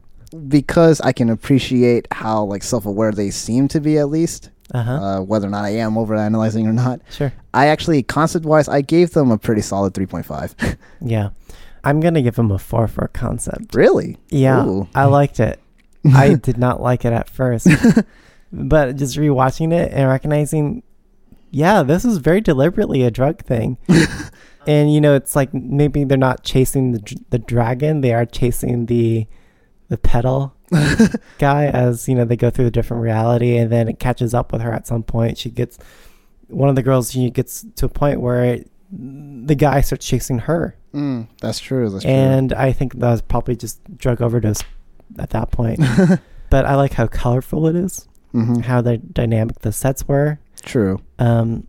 [0.49, 4.93] because I can appreciate how like self-aware they seem to be, at least, Uh-huh.
[4.93, 7.01] uh, whether or not I am overanalyzing or not.
[7.11, 7.33] Sure.
[7.55, 10.77] I actually, concept-wise, I gave them a pretty solid 3.5.
[11.01, 11.31] Yeah.
[11.85, 13.75] I'm going to give them a four for concept.
[13.75, 14.19] really?
[14.31, 14.89] Yeah, Ooh.
[14.95, 15.61] I liked it.
[16.15, 17.67] I did not like it at first,
[18.53, 20.83] but just rewatching it and recognizing,
[21.51, 23.79] yeah, this is very deliberately a drug thing.
[24.67, 28.87] and you know, it's like maybe they're not chasing the the dragon; they are chasing
[28.87, 29.27] the
[29.89, 30.55] the petal
[31.39, 31.67] guy.
[31.67, 34.61] As you know, they go through a different reality, and then it catches up with
[34.63, 35.39] her at some point.
[35.39, 35.79] She gets
[36.49, 37.11] one of the girls.
[37.13, 40.77] She gets to a point where it, the guy starts chasing her.
[40.95, 41.91] Mm, that's true.
[41.91, 42.13] That's true.
[42.13, 44.63] and I think that was probably just drug overdose
[45.19, 45.81] at that point.
[46.51, 48.65] but I like how colorful it is, Mhm.
[48.65, 50.39] how the dynamic the sets were.
[50.63, 51.01] True.
[51.19, 51.67] Um,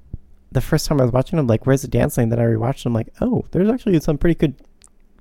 [0.51, 2.29] the first time I was watching them, like, where's the dancing?
[2.29, 4.55] Then I rewatched them, like, oh, there's actually some pretty good,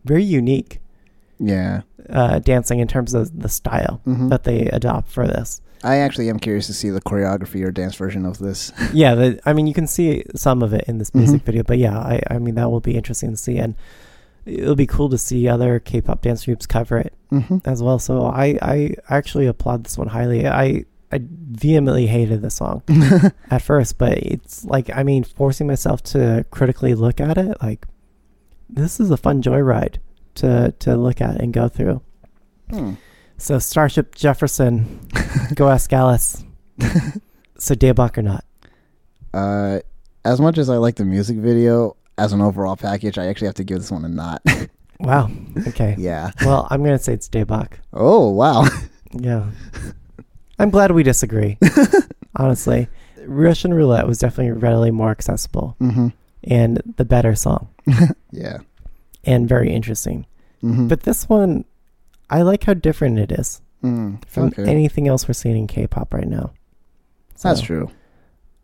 [0.04, 0.78] very unique
[1.40, 1.82] Yeah.
[2.10, 4.30] Uh, dancing in terms of the style Mhm.
[4.30, 5.60] that they adopt for this.
[5.84, 8.72] I actually am curious to see the choreography or dance version of this.
[8.92, 11.44] yeah, the, I mean, you can see some of it in this music Mhm.
[11.44, 13.74] video, but yeah, I, I mean, that will be interesting to see, and
[14.44, 17.60] it'll be cool to see other K-pop dance groups cover it Mhm.
[17.64, 17.98] as well.
[17.98, 20.48] So I, I actually applaud this one highly.
[20.48, 22.82] I, I vehemently hated the song
[23.50, 27.86] at first, but it's like, I mean, forcing myself to critically look at it, like,
[28.68, 29.96] this is a fun joyride
[30.34, 32.02] to to look at and go through.
[32.70, 32.94] Hmm.
[33.38, 35.00] So Starship Jefferson,
[35.54, 36.44] go ask Alice.
[37.58, 38.44] so Daebak or not?
[39.32, 39.80] Uh,
[40.24, 43.54] as much as I like the music video, as an overall package, I actually have
[43.56, 44.42] to give this one a not.
[45.00, 45.30] Wow.
[45.68, 45.94] Okay.
[45.98, 46.32] Yeah.
[46.44, 47.74] Well, I'm gonna say it's Daebak.
[47.92, 48.66] Oh wow.
[49.12, 49.48] Yeah.
[50.58, 51.56] I'm glad we disagree.
[52.34, 52.88] Honestly,
[53.24, 56.08] Russian Roulette was definitely readily more accessible hmm
[56.42, 57.68] and the better song
[58.32, 58.58] Yeah.
[59.24, 60.26] and very interesting.
[60.62, 61.64] hmm But this one,
[62.30, 64.64] I like how different it is Mm, from okay.
[64.66, 66.52] anything else we're seeing in K-pop right now.
[67.42, 67.90] That's true.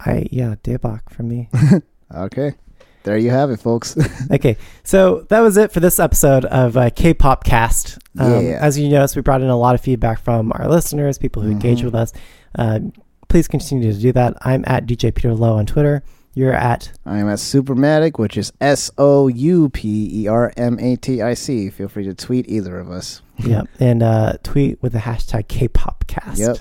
[0.00, 1.48] I yeah, Daebak for me.
[2.14, 2.52] Okay.
[3.04, 3.96] There you have it, folks.
[4.30, 7.98] okay, so that was it for this episode of uh, K-pop Cast.
[8.18, 8.58] Um, Yeah.
[8.60, 11.50] As you noticed, we brought in a lot of feedback from our listeners, people who
[11.50, 11.84] engage Mhm.
[11.84, 12.12] with us.
[12.56, 12.80] Uh,
[13.28, 14.34] please continue to do that.
[14.42, 16.02] I'm at DJ Peter Lowe on Twitter.
[16.34, 20.78] You're at I am at Soupermatic, which is S O U P E R M
[20.80, 21.70] A T I C.
[21.70, 23.22] Feel free to tweet either of us.
[23.38, 23.66] yep.
[23.80, 26.38] and uh, tweet with the hashtag K-popcast.
[26.38, 26.58] Yep.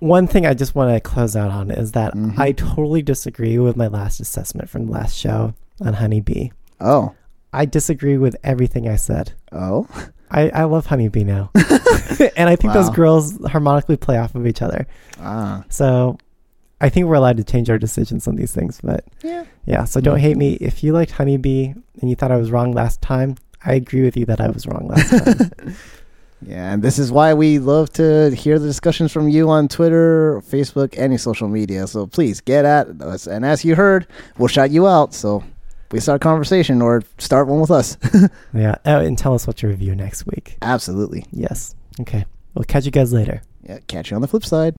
[0.00, 2.38] One thing I just want to close out on is that Mhm.
[2.38, 6.50] I totally disagree with my last assessment from the last show on Honeybee.
[6.80, 7.14] Oh.
[7.52, 9.32] I disagree with everything I said.
[9.52, 9.86] Oh.
[10.30, 11.50] I, I love Honeybee now.
[12.36, 14.86] and I think those girls harmonically play off of each other.
[15.18, 15.64] Ah.
[15.68, 16.18] So
[16.80, 18.80] I think we're allowed to change our decisions on these things.
[18.82, 19.44] But Yeah.
[19.66, 20.54] yeah, so don't hate me.
[20.60, 24.16] If you liked Honeybee and you thought I was wrong last time, I agree with
[24.16, 25.74] you that I was wrong last time.
[26.40, 30.40] Yeah, and this is why we love to hear the discussions from you on Twitter,
[30.48, 31.88] Facebook, any social media.
[31.88, 33.26] So please get at us.
[33.26, 34.06] And as you heard,
[34.38, 35.14] we'll shout you out.
[35.14, 35.42] So
[35.90, 37.96] we start a conversation or start one with us.
[38.54, 38.76] yeah.
[38.86, 40.56] Oh, and tell us what to review next week.
[40.62, 41.24] Absolutely.
[41.32, 41.74] Yes.
[42.00, 42.24] Okay.
[42.54, 43.42] We'll catch you guys later.
[43.64, 44.76] Yeah, catch you on the flip side.